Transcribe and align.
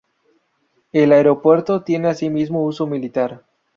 El 0.93 1.11
aeropuerto 1.11 1.83
tiene 1.83 2.07
asimismo 2.07 2.65
uso 2.65 2.87
militar. 2.87 3.45